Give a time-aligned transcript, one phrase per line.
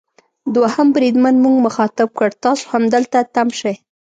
[0.55, 3.75] دوهم بریدمن موږ مخاطب کړ: تاسو همدلته تم شئ.